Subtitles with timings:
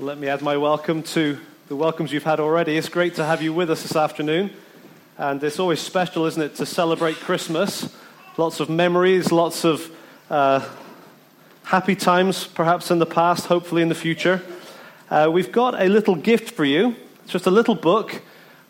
[0.00, 1.38] Let me add my welcome to
[1.68, 2.76] the welcomes you've had already.
[2.76, 4.50] It's great to have you with us this afternoon.
[5.16, 7.94] And it's always special, isn't it, to celebrate Christmas?
[8.36, 9.88] Lots of memories, lots of
[10.30, 10.68] uh,
[11.62, 14.42] happy times, perhaps in the past, hopefully in the future.
[15.10, 16.96] Uh, we've got a little gift for you.
[17.22, 18.20] It's just a little book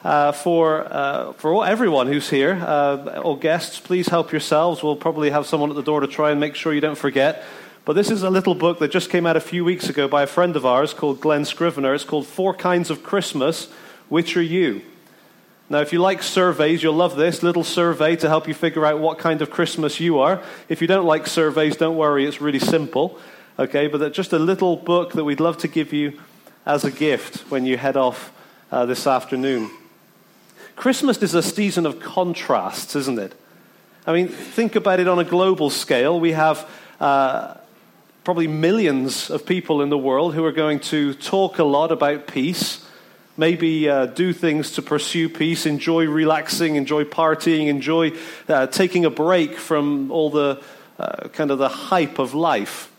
[0.03, 2.53] uh, for, uh, for all, everyone who's here.
[2.53, 4.83] Uh, all guests, please help yourselves.
[4.83, 7.45] We'll probably have someone at the door to try and make sure you don't forget.
[7.85, 10.23] But this is a little book that just came out a few weeks ago by
[10.23, 11.93] a friend of ours called Glen Scrivener.
[11.93, 13.71] It's called Four Kinds of Christmas.
[14.09, 14.81] Which are you?
[15.69, 19.01] Now, if you like surveys, you'll love this little survey to help you figure out
[19.01, 20.43] what kind of Christmas you are.
[20.69, 23.19] If you don't like surveys, don't worry, it's really simple.
[23.59, 26.19] Okay, but just a little book that we'd love to give you
[26.65, 28.33] as a gift when you head off
[28.73, 29.71] uh, this afternoon.
[30.75, 33.35] Christmas is a season of contrasts, isn't it?
[34.07, 36.19] I mean, think about it on a global scale.
[36.19, 36.69] We have
[37.01, 37.55] uh,
[38.25, 42.27] probably millions of people in the world who are going to talk a lot about
[42.27, 42.85] peace,
[43.37, 48.11] maybe uh, do things to pursue peace, enjoy relaxing, enjoy partying, enjoy
[48.49, 50.63] uh, taking a break from all the
[50.99, 52.91] uh, kind of the hype of life.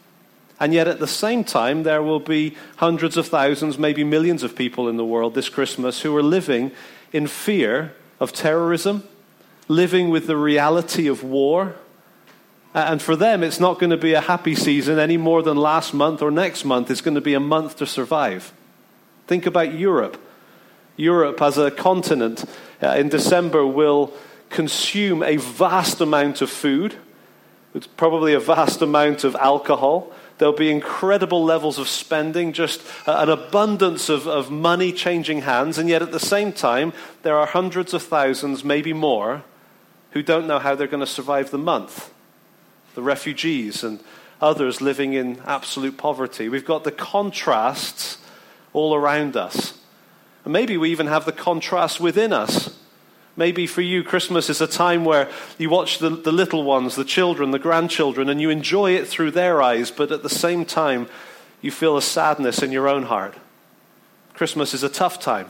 [0.60, 4.56] And yet, at the same time, there will be hundreds of thousands, maybe millions of
[4.56, 6.72] people in the world this Christmas who are living
[7.12, 9.04] in fear of terrorism,
[9.68, 11.76] living with the reality of war,
[12.76, 15.94] and for them, it's not going to be a happy season any more than last
[15.94, 16.92] month or next month.
[16.92, 18.52] It's going to be a month to survive.
[19.28, 20.22] Think about Europe.
[20.98, 22.44] Europe, as a continent,
[22.84, 24.14] uh, in December will
[24.50, 26.96] consume a vast amount of food,
[27.74, 30.12] it's probably a vast amount of alcohol.
[30.38, 35.78] There'll be incredible levels of spending, just uh, an abundance of, of money changing hands,
[35.78, 36.92] and yet at the same time,
[37.24, 39.44] there are hundreds of thousands, maybe more,
[40.12, 42.12] who don't know how they're going to survive the month
[42.96, 44.00] the refugees, and
[44.42, 46.50] others living in absolute poverty.
[46.50, 48.18] We've got the contrasts
[48.74, 49.78] all around us.
[50.44, 52.78] And maybe we even have the contrast within us.
[53.38, 57.04] Maybe for you, Christmas is a time where you watch the, the little ones, the
[57.04, 61.08] children, the grandchildren, and you enjoy it through their eyes, but at the same time,
[61.62, 63.36] you feel a sadness in your own heart.
[64.34, 65.50] Christmas is a tough time.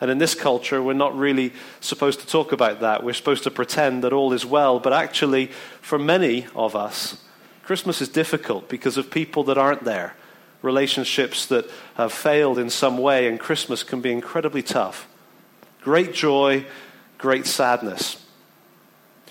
[0.00, 3.02] And in this culture, we're not really supposed to talk about that.
[3.02, 4.78] We're supposed to pretend that all is well.
[4.78, 5.46] But actually,
[5.80, 7.22] for many of us,
[7.64, 10.14] Christmas is difficult because of people that aren't there,
[10.60, 15.08] relationships that have failed in some way, and Christmas can be incredibly tough.
[15.82, 16.66] Great joy,
[17.16, 18.22] great sadness.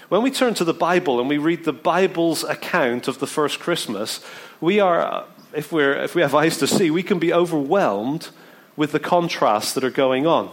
[0.10, 3.60] When we turn to the Bible and we read the Bible's account of the first
[3.60, 4.20] Christmas,
[4.62, 8.30] we are, if, we're, if we have eyes to see, we can be overwhelmed
[8.76, 10.50] with the contrasts that are going on.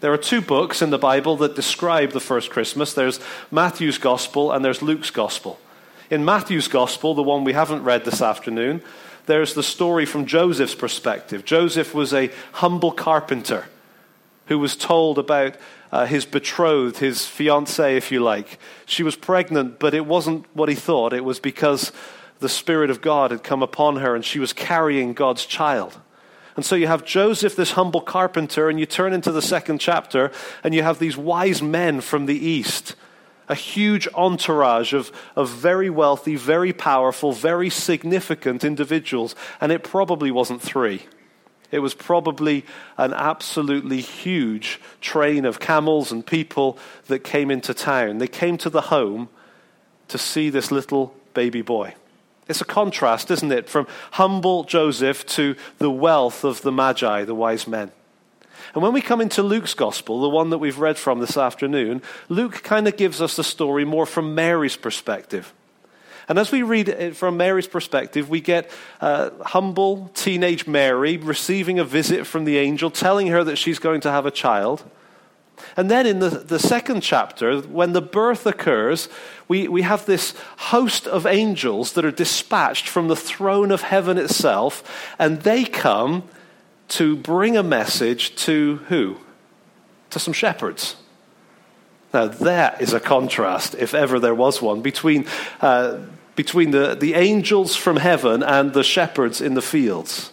[0.00, 3.18] There are two books in the Bible that describe the first Christmas there's
[3.50, 5.58] Matthew's Gospel and there's Luke's Gospel.
[6.10, 8.82] In Matthew's Gospel, the one we haven't read this afternoon,
[9.26, 11.44] there's the story from Joseph's perspective.
[11.44, 13.66] Joseph was a humble carpenter
[14.46, 15.54] who was told about
[15.92, 18.58] uh, his betrothed, his fiancee, if you like.
[18.86, 21.12] She was pregnant, but it wasn't what he thought.
[21.12, 21.92] It was because
[22.38, 25.98] the Spirit of God had come upon her and she was carrying God's child.
[26.58, 30.32] And so you have Joseph, this humble carpenter, and you turn into the second chapter,
[30.64, 32.96] and you have these wise men from the east.
[33.48, 39.36] A huge entourage of, of very wealthy, very powerful, very significant individuals.
[39.60, 41.02] And it probably wasn't three.
[41.70, 42.66] It was probably
[42.96, 46.76] an absolutely huge train of camels and people
[47.06, 48.18] that came into town.
[48.18, 49.28] They came to the home
[50.08, 51.94] to see this little baby boy.
[52.48, 57.34] It's a contrast, isn't it, from humble Joseph to the wealth of the Magi, the
[57.34, 57.92] wise men.
[58.74, 62.02] And when we come into Luke's gospel, the one that we've read from this afternoon,
[62.28, 65.52] Luke kind of gives us the story more from Mary's perspective.
[66.28, 68.70] And as we read it from Mary's perspective, we get
[69.00, 74.02] uh, humble teenage Mary receiving a visit from the angel telling her that she's going
[74.02, 74.84] to have a child.
[75.76, 79.08] And then in the, the second chapter, when the birth occurs,
[79.48, 84.18] we, we have this host of angels that are dispatched from the throne of heaven
[84.18, 86.24] itself, and they come
[86.88, 89.18] to bring a message to who?
[90.10, 90.96] To some shepherds.
[92.14, 95.26] Now, that is a contrast, if ever there was one, between,
[95.60, 95.98] uh,
[96.36, 100.32] between the, the angels from heaven and the shepherds in the fields.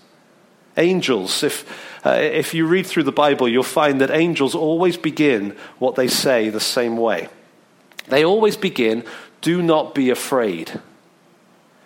[0.78, 1.66] Angels, if
[2.06, 6.08] uh, if you read through the Bible, you'll find that angels always begin what they
[6.08, 7.28] say the same way.
[8.08, 9.04] They always begin,
[9.42, 10.80] do not be afraid.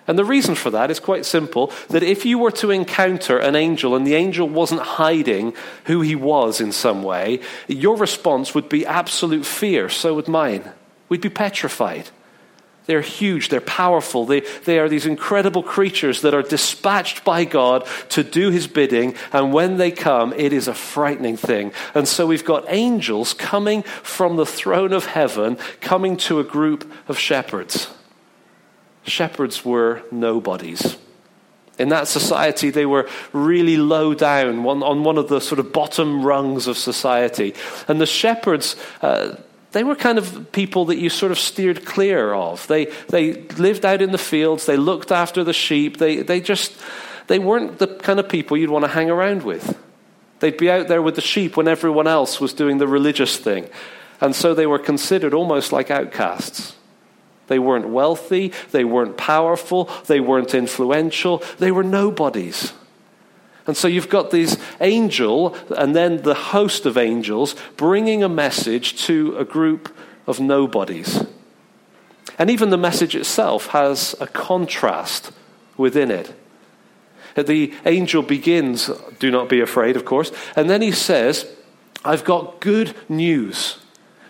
[0.07, 3.55] And the reason for that is quite simple that if you were to encounter an
[3.55, 5.53] angel and the angel wasn't hiding
[5.85, 9.87] who he was in some way, your response would be absolute fear.
[9.87, 10.71] So would mine.
[11.09, 12.09] We'd be petrified.
[12.89, 17.87] They're huge, they're powerful, they, they are these incredible creatures that are dispatched by God
[18.09, 21.71] to do his bidding, and when they come, it is a frightening thing.
[21.93, 26.91] And so we've got angels coming from the throne of heaven, coming to a group
[27.07, 27.93] of shepherds.
[29.03, 30.97] Shepherds were nobodies.
[31.77, 36.25] In that society, they were really low down, on one of the sort of bottom
[36.25, 37.53] rungs of society.
[37.87, 39.35] And the shepherds, uh,
[39.71, 42.65] they were kind of people that you sort of steered clear of.
[42.67, 46.75] They, they lived out in the fields, they looked after the sheep, they, they just,
[47.27, 49.77] they weren't the kind of people you'd want to hang around with.
[50.39, 53.69] They'd be out there with the sheep when everyone else was doing the religious thing.
[54.21, 56.75] And so they were considered almost like outcasts.
[57.47, 62.73] They weren't wealthy, they weren't powerful, they weren't influential, they were nobodies.
[63.69, 68.99] And so you've got this angel and then the host of angels bringing a message
[69.03, 69.95] to a group
[70.25, 71.23] of nobodies.
[72.39, 75.31] And even the message itself has a contrast
[75.77, 76.33] within it.
[77.35, 78.89] The angel begins,
[79.19, 81.45] do not be afraid, of course, and then he says,
[82.03, 83.77] I've got good news,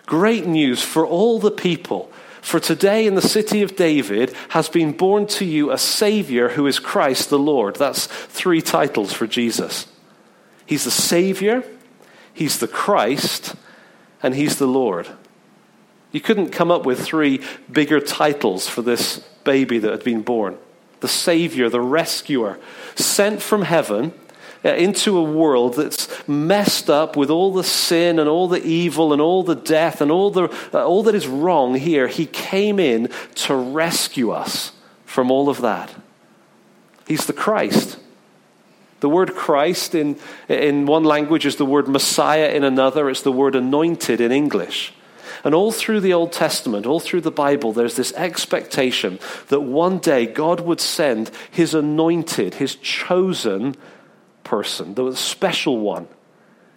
[0.06, 2.12] great news for all the people.
[2.41, 6.68] For today in the city of David has been born to you a Savior who
[6.68, 7.75] is Christ the Lord.
[7.75, 9.88] That's three titles for Jesus.
[10.65, 11.63] He's the Savior,
[12.33, 13.56] He's the Christ,
[14.24, 15.07] and He's the Lord.
[16.12, 17.41] You couldn't come up with three
[17.71, 20.57] bigger titles for this baby that had been born.
[21.01, 22.59] The Savior, the Rescuer,
[22.95, 24.13] sent from heaven
[24.64, 29.22] into a world that's messed up with all the sin and all the evil and
[29.22, 32.08] all the death and all, the, uh, all that is wrong here.
[32.08, 34.74] He came in to rescue us
[35.06, 35.94] from all of that.
[37.08, 37.98] He's the Christ.
[39.00, 40.18] The word Christ in,
[40.50, 43.10] in one language is the word Messiah in another.
[43.10, 44.94] It's the word anointed in English.
[45.44, 50.00] And all through the Old Testament, all through the Bible, there's this expectation that one
[50.00, 53.78] day God would send his anointed, his chosen
[54.50, 56.07] person, the special one,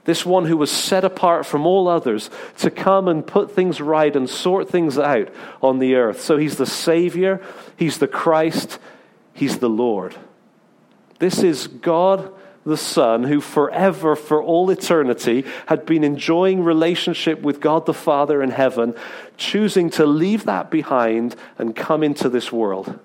[0.05, 2.29] this one who was set apart from all others
[2.59, 5.31] to come and put things right and sort things out
[5.63, 6.21] on the earth.
[6.21, 7.41] So he's the Savior,
[7.77, 8.79] he's the Christ,
[9.33, 10.15] he's the Lord.
[11.19, 12.31] This is God
[12.67, 18.43] the Son, who forever, for all eternity, had been enjoying relationship with God the Father
[18.43, 18.95] in heaven,
[19.39, 23.01] choosing to leave that behind and come into this world.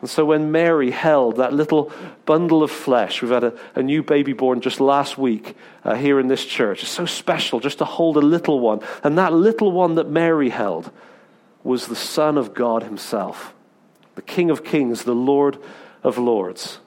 [0.00, 1.92] And so when Mary held that little
[2.24, 5.54] bundle of flesh, we've had a, a new baby born just last week
[5.84, 6.82] uh, here in this church.
[6.82, 8.80] It's so special just to hold a little one.
[9.04, 10.90] And that little one that Mary held
[11.62, 13.52] was the Son of God Himself,
[14.14, 15.58] the King of Kings, the Lord
[16.02, 16.78] of Lords.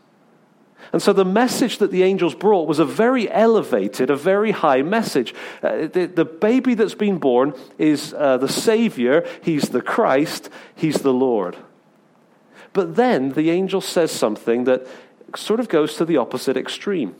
[0.91, 4.81] And so the message that the angels brought was a very elevated, a very high
[4.81, 5.33] message.
[5.61, 10.97] Uh, the, the, baby that's been born is uh, the Savior, He's the Christ, He's
[10.97, 11.55] the Lord.
[12.73, 14.85] But then the angel says something that
[15.35, 17.15] sort of goes to the opposite extreme.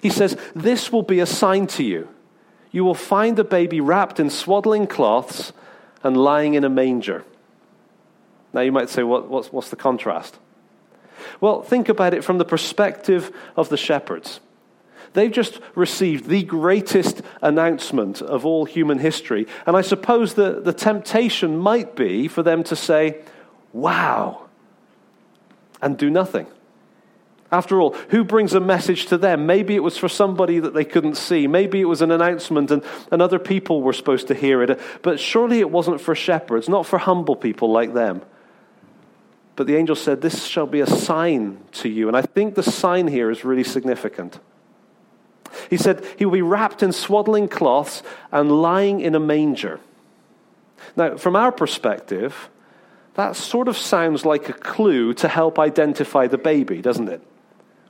[0.00, 2.08] He says, This will be a sign to you.
[2.70, 5.52] You will find a baby wrapped in swaddling cloths
[6.02, 7.24] and lying in a manger.
[8.52, 10.38] Now you might say, what, what's, what's the contrast?
[11.40, 14.40] Well, think about it from the perspective of the shepherds.
[15.14, 19.46] They've just received the greatest announcement of all human history.
[19.66, 23.22] And I suppose the, the temptation might be for them to say,
[23.72, 24.48] Wow,
[25.82, 26.46] and do nothing.
[27.50, 29.44] After all, who brings a message to them?
[29.44, 31.46] Maybe it was for somebody that they couldn't see.
[31.46, 34.80] Maybe it was an announcement and, and other people were supposed to hear it.
[35.02, 38.22] But surely it wasn't for shepherds, not for humble people like them.
[39.54, 42.08] But the angel said, This shall be a sign to you.
[42.08, 44.40] And I think the sign here is really significant.
[45.68, 49.78] He said, He will be wrapped in swaddling cloths and lying in a manger.
[50.96, 52.48] Now, from our perspective,
[53.14, 57.20] that sort of sounds like a clue to help identify the baby, doesn't it?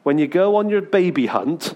[0.02, 1.74] When you go on your baby hunt,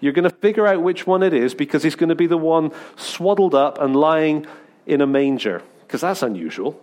[0.00, 2.36] you're going to figure out which one it is because he's going to be the
[2.36, 4.46] one swaddled up and lying
[4.86, 6.80] in a manger, because that's unusual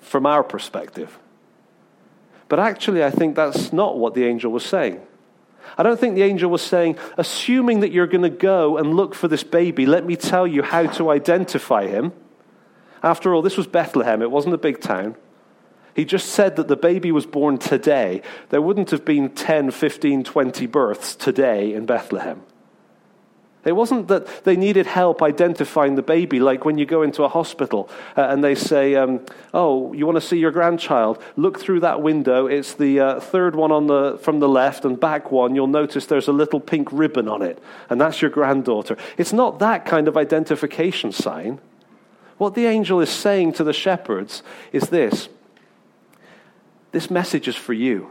[0.00, 1.18] from our perspective.
[2.48, 5.00] But actually, I think that's not what the angel was saying.
[5.76, 9.14] I don't think the angel was saying, assuming that you're going to go and look
[9.14, 12.12] for this baby, let me tell you how to identify him.
[13.04, 15.14] After all, this was Bethlehem, it wasn't a big town.
[15.94, 18.22] He just said that the baby was born today.
[18.48, 22.42] There wouldn't have been 10, 15, 20 births today in Bethlehem.
[23.62, 27.28] It wasn't that they needed help identifying the baby, like when you go into a
[27.28, 31.22] hospital uh, and they say, um, Oh, you want to see your grandchild?
[31.36, 32.46] Look through that window.
[32.46, 35.54] It's the uh, third one on the, from the left and back one.
[35.54, 38.96] You'll notice there's a little pink ribbon on it, and that's your granddaughter.
[39.18, 41.60] It's not that kind of identification sign.
[42.38, 45.28] What the angel is saying to the shepherds is this
[46.92, 48.08] this message is for you.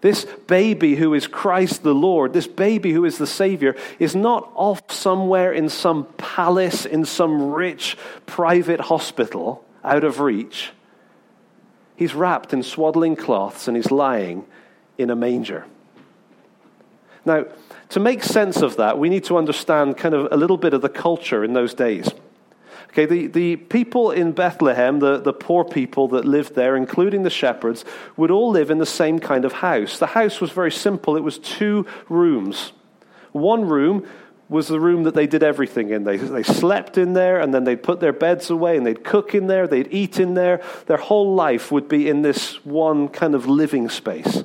[0.00, 4.48] This baby who is Christ the Lord, this baby who is the Savior, is not
[4.54, 7.96] off somewhere in some palace, in some rich
[8.26, 10.70] private hospital out of reach.
[11.96, 14.46] He's wrapped in swaddling cloths and he's lying
[14.96, 15.66] in a manger.
[17.24, 17.46] Now,
[17.88, 20.82] to make sense of that, we need to understand kind of a little bit of
[20.82, 22.08] the culture in those days.
[22.90, 27.30] Okay, the, the people in Bethlehem, the, the poor people that lived there, including the
[27.30, 27.84] shepherds,
[28.16, 29.98] would all live in the same kind of house.
[29.98, 32.72] The house was very simple, it was two rooms.
[33.32, 34.06] One room
[34.48, 36.04] was the room that they did everything in.
[36.04, 39.34] They, they slept in there, and then they'd put their beds away, and they'd cook
[39.34, 40.62] in there, they'd eat in there.
[40.86, 44.44] Their whole life would be in this one kind of living space.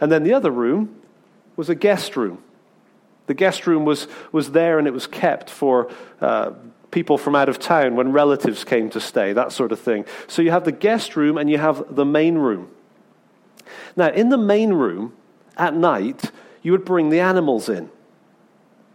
[0.00, 1.00] And then the other room
[1.56, 2.42] was a guest room.
[3.26, 5.90] The guest room was, was there and it was kept for
[6.20, 6.52] uh,
[6.90, 10.04] people from out of town when relatives came to stay, that sort of thing.
[10.26, 12.70] So you have the guest room and you have the main room.
[13.96, 15.12] Now, in the main room,
[15.56, 16.30] at night,
[16.62, 17.90] you would bring the animals in.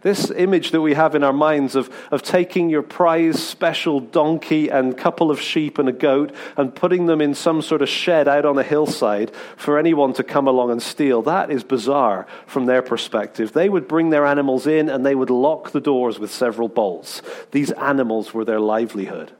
[0.04, 4.68] This image that we have in our minds of, of taking your prize special donkey
[4.68, 8.28] and couple of sheep and a goat and putting them in some sort of shed
[8.28, 12.66] out on a hillside for anyone to come along and steal, that is bizarre from
[12.66, 13.54] their perspective.
[13.54, 17.22] They would bring their animals in and they would lock the doors with several bolts.
[17.52, 19.32] These animals were their livelihood.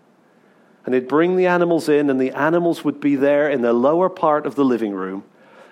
[0.87, 4.09] And they'd bring the animals in, and the animals would be there in the lower
[4.09, 5.25] part of the living room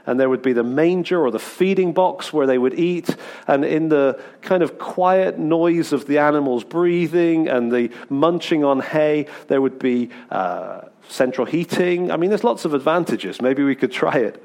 [0.07, 3.15] and there would be the manger or the feeding box where they would eat,
[3.47, 8.81] and in the kind of quiet noise of the animals breathing and the munching on
[8.81, 12.11] hay, there would be uh, central heating.
[12.11, 13.41] I mean, there's lots of advantages.
[13.41, 14.43] Maybe we could try it.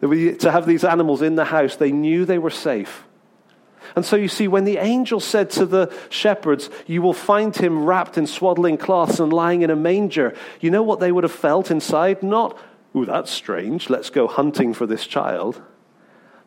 [0.00, 3.04] To have these animals in the house, they knew they were safe.
[3.96, 7.84] And so you see, when the angel said to the shepherds, You will find him
[7.84, 11.32] wrapped in swaddling cloths and lying in a manger, you know what they would have
[11.32, 12.22] felt inside?
[12.22, 12.58] Not
[12.96, 15.60] ooh, that's strange, let's go hunting for this child,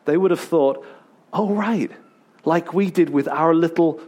[0.04, 0.84] they would have thought,
[1.32, 1.90] oh, right,
[2.44, 4.00] like we did with our little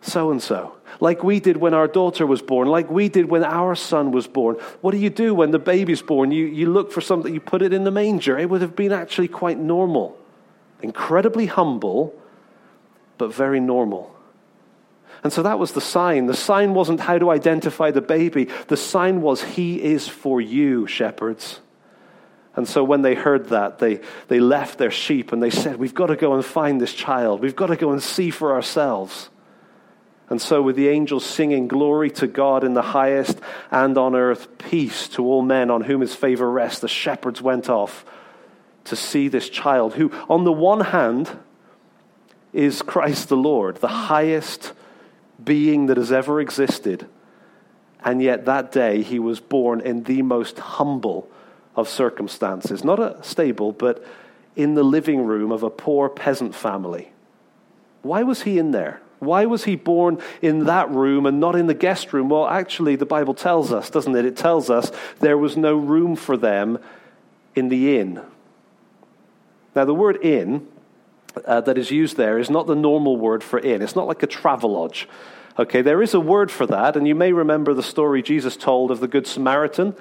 [0.00, 3.42] so and so, like we did when our daughter was born, like we did when
[3.42, 4.54] our son was born.
[4.80, 6.30] What do you do when the baby's born?
[6.30, 8.38] You, you look for something, you put it in the manger.
[8.38, 10.16] It would have been actually quite normal,
[10.82, 12.14] incredibly humble,
[13.18, 14.14] but very normal.
[15.24, 16.26] And so that was the sign.
[16.26, 20.86] The sign wasn't how to identify the baby, the sign was, He is for you,
[20.86, 21.60] shepherds.
[22.58, 25.94] And so when they heard that, they, they left their sheep and they said, We've
[25.94, 27.40] got to go and find this child.
[27.40, 29.30] We've got to go and see for ourselves.
[30.28, 33.38] And so, with the angels singing, Glory to God in the highest,
[33.70, 37.70] and on earth, peace to all men on whom his favor rests, the shepherds went
[37.70, 38.04] off
[38.86, 41.38] to see this child, who, on the one hand,
[42.52, 44.72] is Christ the Lord, the highest
[45.42, 47.06] being that has ever existed.
[48.04, 51.30] And yet, that day, he was born in the most humble
[51.78, 52.82] of circumstances.
[52.82, 54.04] Not a stable, but
[54.56, 57.12] in the living room of a poor peasant family.
[58.02, 59.00] Why was he in there?
[59.20, 62.28] Why was he born in that room and not in the guest room?
[62.28, 64.24] Well, actually, the Bible tells us, doesn't it?
[64.24, 66.80] It tells us there was no room for them
[67.54, 68.22] in the inn.
[69.76, 70.66] Now, the word inn
[71.44, 74.24] uh, that is used there is not the normal word for inn, it's not like
[74.24, 75.08] a travel lodge.
[75.56, 78.90] Okay, there is a word for that, and you may remember the story Jesus told
[78.90, 79.94] of the Good Samaritan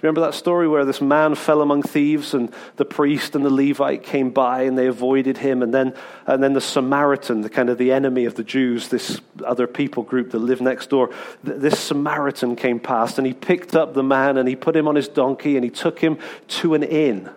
[0.00, 4.04] Remember that story where this man fell among thieves and the priest and the Levite
[4.04, 5.92] came by and they avoided him and then
[6.24, 10.04] and then the Samaritan, the kind of the enemy of the Jews, this other people
[10.04, 11.10] group that live next door,
[11.42, 14.94] this Samaritan came past and he picked up the man and he put him on
[14.94, 17.28] his donkey and he took him to an inn.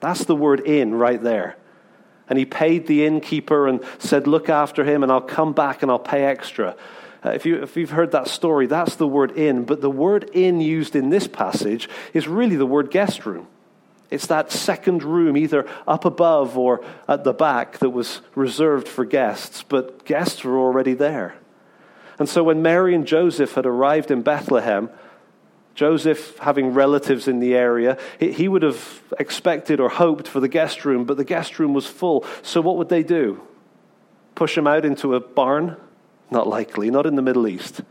[0.00, 1.56] That's the word inn right there.
[2.28, 5.90] And he paid the innkeeper and said, Look after him and I'll come back and
[5.92, 6.76] I'll pay extra.
[7.24, 9.64] Uh, if, you, if you've heard that story, that's the word inn.
[9.64, 13.46] But the word inn used in this passage is really the word guest room.
[14.10, 19.04] It's that second room, either up above or at the back, that was reserved for
[19.04, 21.36] guests, but guests were already there.
[22.18, 24.90] And so when Mary and Joseph had arrived in Bethlehem,
[25.74, 30.84] Joseph, having relatives in the area, he would have expected or hoped for the guest
[30.84, 32.26] room, but the guest room was full.
[32.42, 33.40] So what would they do?
[34.34, 35.76] Push him out into a barn?
[36.30, 37.82] Not likely, not in the Middle East.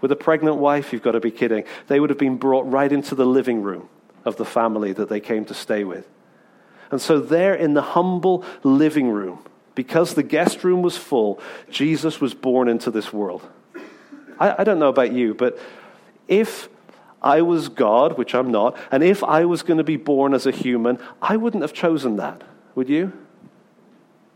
[0.00, 1.64] With a pregnant wife, you've got to be kidding.
[1.86, 3.88] They would have been brought right into the living room
[4.24, 6.08] of the family that they came to stay with.
[6.90, 11.40] And so, there in the humble living room, because the guest room was full,
[11.70, 13.42] Jesus was born into this world.
[14.38, 15.58] I, I don't know about you, but
[16.28, 16.68] if
[17.22, 20.46] I was God, which I'm not, and if I was going to be born as
[20.46, 22.42] a human, I wouldn't have chosen that,
[22.74, 23.12] would you?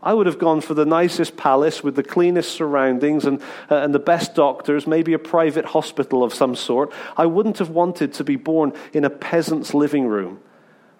[0.01, 3.93] I would have gone for the nicest palace with the cleanest surroundings and, uh, and
[3.93, 6.93] the best doctors, maybe a private hospital of some sort.
[7.17, 10.39] I wouldn't have wanted to be born in a peasant's living room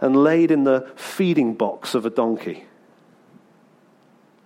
[0.02, 2.66] and laid in the feeding box of a donkey.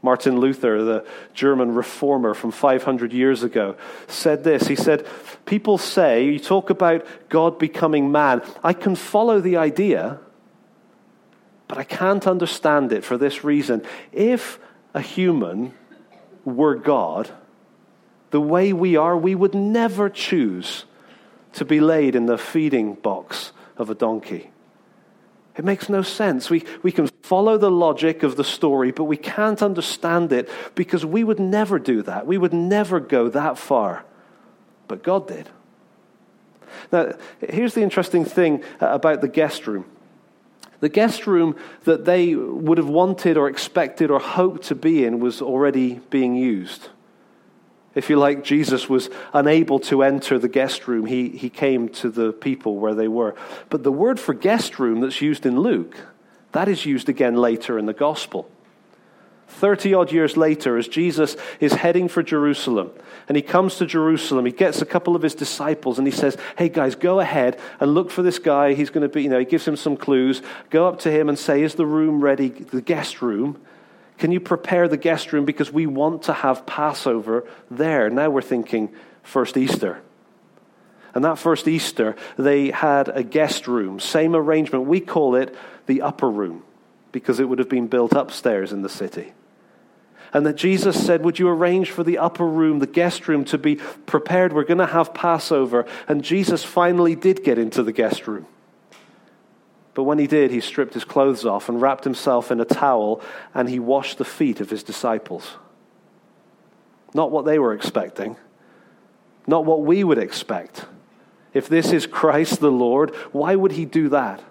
[0.03, 3.75] Martin Luther, the German reformer from 500 years ago,
[4.07, 4.67] said this.
[4.67, 5.07] He said,
[5.45, 8.41] People say, you talk about God becoming man.
[8.63, 10.19] I can follow the idea,
[11.73, 13.81] but I can't understand it for this reason.
[14.11, 14.59] If
[14.93, 15.73] a human
[16.45, 17.31] were God,
[18.29, 20.85] the way we are, we would never choose
[21.53, 24.51] to be laid in the feeding box of a donkey.
[25.57, 26.47] It makes no sense.
[26.47, 31.03] We, we can follow the logic of the story, but we can't understand it because
[31.03, 32.27] we would never do that.
[32.27, 34.05] We would never go that far.
[34.87, 35.49] But God did.
[36.91, 39.85] Now, here's the interesting thing uh, about the guest room.
[40.83, 45.21] The guest room that they would have wanted or expected or hoped to be in
[45.21, 46.89] was already being used.
[47.95, 51.05] If you like, Jesus was unable to enter the guest room.
[51.05, 53.33] He, he came to the people where they were.
[53.69, 55.95] But the word for guest room that's used in Luke,
[56.51, 58.51] that is used again later in the gospel.
[59.47, 62.91] 30 odd years later, as Jesus is heading for Jerusalem,
[63.27, 66.37] and he comes to Jerusalem, he gets a couple of his disciples and he says,
[66.57, 68.73] Hey guys, go ahead and look for this guy.
[68.73, 70.41] He's going to be, you know, he gives him some clues.
[70.69, 73.59] Go up to him and say, Is the room ready, the guest room?
[74.17, 78.09] Can you prepare the guest room because we want to have Passover there?
[78.09, 80.01] Now we're thinking first Easter.
[81.15, 84.85] And that first Easter, they had a guest room, same arrangement.
[84.85, 86.63] We call it the upper room
[87.11, 89.33] because it would have been built upstairs in the city.
[90.33, 93.57] And that Jesus said, Would you arrange for the upper room, the guest room, to
[93.57, 94.51] be prepared?
[94.51, 95.85] We're going to have Passover.
[96.07, 98.47] And Jesus finally did get into the guest room.
[99.93, 103.21] But when he did, he stripped his clothes off and wrapped himself in a towel
[103.53, 105.51] and he washed the feet of his disciples.
[107.13, 108.37] Not what they were expecting,
[109.45, 110.85] not what we would expect.
[111.53, 114.43] If this is Christ the Lord, why would he do that?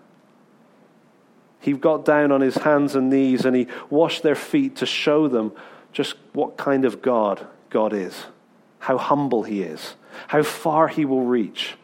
[1.59, 5.27] He got down on his hands and knees and he washed their feet to show
[5.27, 5.53] them
[5.93, 8.25] just what kind of God God is,
[8.81, 9.95] how humble he is,
[10.29, 11.75] how far he will reach.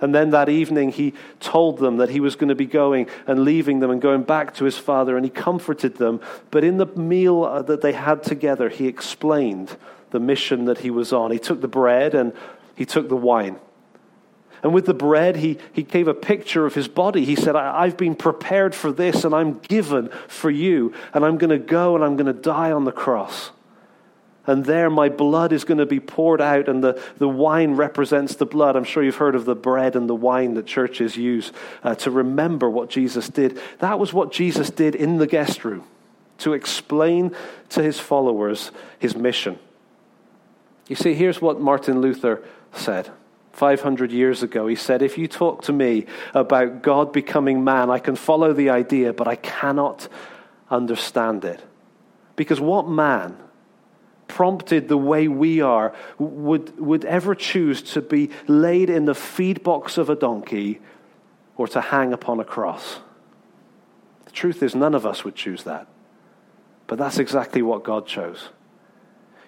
[0.00, 3.44] And then that evening, he told them that he was going to be going and
[3.44, 6.20] leaving them and going back to his father, and he comforted them.
[6.50, 9.76] But in the meal uh, that they had together, he explained
[10.10, 11.30] the mission that he was on.
[11.30, 12.32] He took the bread and
[12.74, 13.60] he took the wine.
[14.62, 17.24] And with the bread, he, he gave a picture of his body.
[17.24, 21.50] He said, I've been prepared for this, and I'm given for you, and I'm going
[21.50, 23.50] to go and I'm going to die on the cross.
[24.46, 28.34] And there, my blood is going to be poured out, and the, the wine represents
[28.36, 28.76] the blood.
[28.76, 31.52] I'm sure you've heard of the bread and the wine that churches use
[31.84, 33.60] uh, to remember what Jesus did.
[33.78, 35.84] That was what Jesus did in the guest room
[36.38, 37.34] to explain
[37.68, 39.58] to his followers his mission.
[40.88, 43.10] You see, here's what Martin Luther said.
[43.52, 47.98] 500 years ago, he said, If you talk to me about God becoming man, I
[47.98, 50.08] can follow the idea, but I cannot
[50.70, 51.62] understand it.
[52.34, 53.36] Because what man
[54.32, 59.62] prompted the way we are, would, would ever choose to be laid in the feed
[59.62, 60.80] box of a donkey
[61.58, 63.00] or to hang upon a cross.
[64.24, 65.86] The truth is, none of us would choose that.
[66.86, 68.48] But that's exactly what God chose.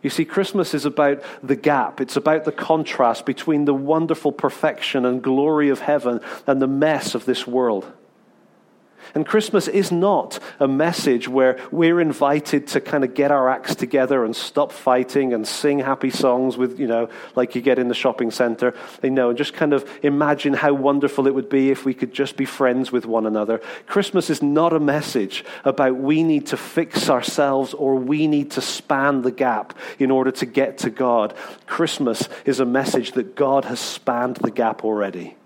[0.04, 1.98] You see, Christmas is about the gap.
[1.98, 7.14] It's about the contrast between the wonderful perfection and glory of heaven and the mess
[7.14, 7.90] of this world.
[9.14, 13.76] And Christmas is not a message where we're invited to kind of get our acts
[13.76, 17.86] together and stop fighting and sing happy songs with, you know, like you get in
[17.86, 21.70] the shopping center, you know, and just kind of imagine how wonderful it would be
[21.70, 23.60] if we could just be friends with one another.
[23.86, 28.60] Christmas is not a message about we need to fix ourselves or we need to
[28.60, 31.34] span the gap in order to get to God.
[31.66, 35.36] Christmas is a message that God has spanned the gap already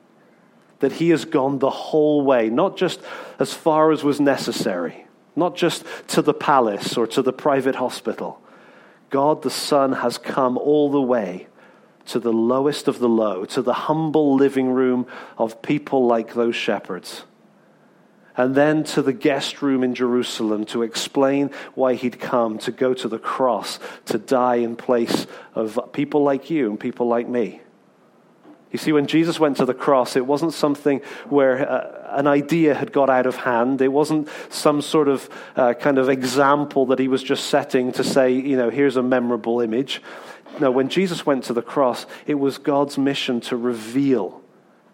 [0.80, 3.00] that he has gone the whole way, not just
[3.38, 8.40] as far as was necessary, not just to the palace or to the private hospital.
[9.10, 11.48] God the Son has come all the way
[12.06, 16.56] to the lowest of the low, to the humble living room of people like those
[16.56, 17.24] shepherds.
[18.36, 22.94] And then to the guest room in Jerusalem to explain why he'd come, to go
[22.94, 27.60] to the cross, to die in place of people like you and people like me.
[28.70, 32.74] You see, when Jesus went to the cross, it wasn't something where uh, an idea
[32.74, 33.81] had got out of hand.
[33.81, 38.04] It wasn't some sort of uh, kind of example that he was just setting to
[38.04, 40.02] say, you know, here's a memorable image.
[40.61, 44.42] No, when Jesus went to the cross, it was God's mission to reveal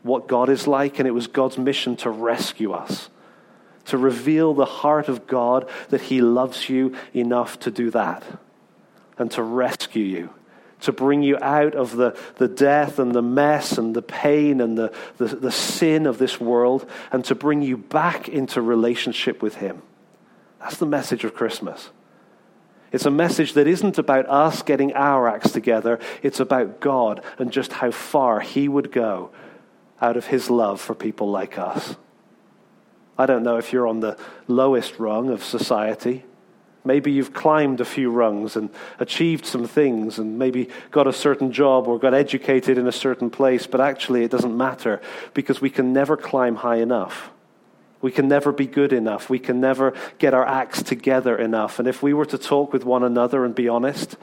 [0.02, 3.08] what God is like, and it was God's mission to rescue us,
[3.86, 8.22] to reveal the heart of God that He loves you enough to do that
[9.16, 10.30] and to rescue you,
[10.84, 14.78] to bring you out of the, the death and the mess and the pain and
[14.78, 19.56] the, the, the sin of this world and to bring you back into relationship with
[19.56, 19.82] Him.
[20.60, 21.90] That's the message of Christmas.
[22.92, 25.98] It's a message that isn't about us getting our acts together.
[26.22, 29.30] It's about God and just how far He would go
[30.00, 31.96] out of His love for people like us.
[33.18, 34.16] I don't know if you're on the
[34.48, 36.24] lowest rung of society.
[36.84, 38.68] Maybe you've climbed a few rungs and
[39.00, 43.30] achieved some things and maybe got a certain job or got educated in a certain
[43.30, 45.00] place, but actually it doesn't matter
[45.32, 47.30] because we can never climb high enough.
[48.02, 49.30] We can never be good enough.
[49.30, 51.78] We can never get our acts together enough.
[51.78, 54.16] And if we were to talk with one another and be honest,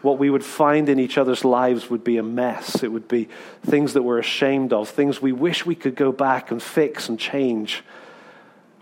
[0.00, 2.82] what we would find in each other's lives would be a mess.
[2.82, 3.28] It would be
[3.66, 7.18] things that we're ashamed of, things we wish we could go back and fix and
[7.18, 7.84] change.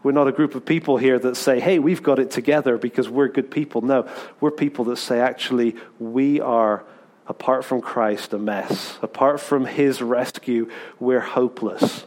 [0.07, 3.09] We're not a group of people here that say, hey, we've got it together because
[3.09, 3.81] we're good people.
[3.81, 6.85] No, we're people that say, actually, we are,
[7.27, 9.01] apart from Christ, a mess.
[9.03, 12.07] Apart from his rescue, we're hopeless.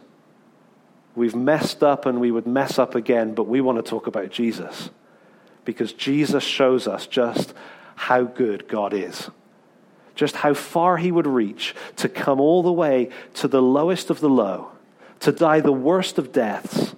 [1.13, 4.31] We've messed up and we would mess up again, but we want to talk about
[4.31, 4.91] Jesus
[5.65, 7.53] because Jesus shows us just
[7.95, 9.29] how good God is.
[10.15, 14.21] Just how far he would reach to come all the way to the lowest of
[14.21, 14.71] the low,
[15.19, 16.95] to die the worst of deaths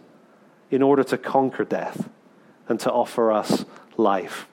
[0.71, 2.09] in order to conquer death
[2.67, 3.65] and to offer us
[3.97, 4.47] life.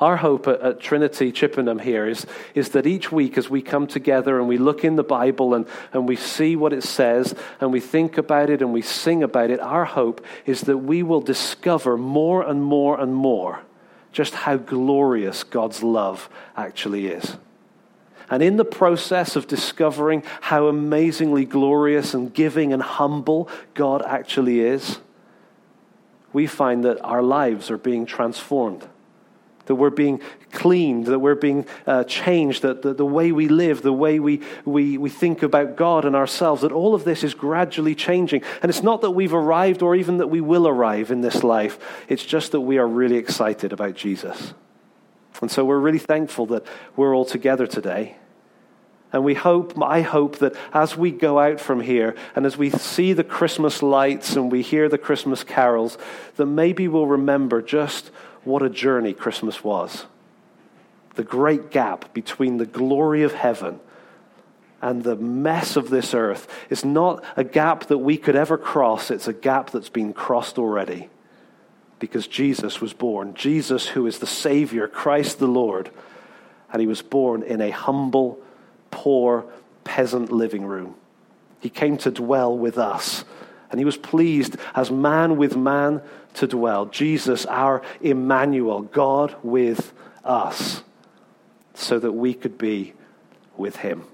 [0.00, 3.86] Our hope at, at, Trinity Chippenham here is, is that each week as we come
[3.86, 7.72] together and we look in the Bible and, and we see what it says and
[7.72, 11.20] we think about it and we sing about it, our hope is that we will
[11.20, 13.60] discover more and more and more
[14.12, 17.36] just how glorious God's love actually is.
[18.28, 24.60] And in the process of discovering how amazingly glorious and giving and humble God actually
[24.60, 24.98] is,
[26.32, 28.88] we find that our lives are being transformed
[29.66, 30.20] that we're being
[30.52, 34.40] cleaned, that we're being uh, changed, that the, the, way we live, the way we,
[34.64, 38.42] we, we think about God and ourselves, that all of this is gradually changing.
[38.62, 41.78] And it's not that we've arrived or even that we will arrive in this life,
[42.08, 44.54] it's just that we are really excited about Jesus.
[45.42, 46.64] And so we're really thankful that
[46.96, 48.16] we're all together today.
[49.12, 52.70] And we hope, I hope that as we go out from here and as we
[52.70, 55.96] see the Christmas lights and we hear the Christmas carols,
[56.36, 58.10] that maybe we'll remember just
[58.44, 60.06] what a journey Christmas was.
[61.14, 63.80] The great gap between the glory of heaven
[64.82, 69.10] and the mess of this earth is not a gap that we could ever cross,
[69.10, 71.08] it's a gap that's been crossed already.
[71.98, 73.34] Because Jesus was born.
[73.34, 75.90] Jesus, who is the Savior, Christ the Lord,
[76.72, 78.38] and he was born in a humble,
[78.90, 79.46] poor,
[79.84, 80.94] peasant living room.
[81.60, 83.24] He came to dwell with us
[83.70, 86.02] and he was pleased as man with man
[86.34, 86.86] to dwell.
[86.86, 89.92] Jesus, our Emmanuel, God with
[90.24, 90.82] us,
[91.74, 92.94] so that we could be
[93.56, 94.04] with him.